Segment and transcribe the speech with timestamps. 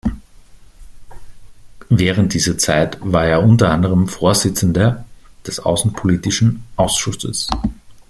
[1.89, 5.05] Während dieser Zeit war er unter anderem Vorsitzender
[5.45, 7.47] des außenpolitischen Ausschusses.